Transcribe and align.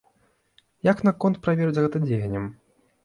Як 0.89 0.97
наконт 1.07 1.37
праверыць 1.45 1.81
гэта 1.87 1.97
дзеяннем? 2.07 2.49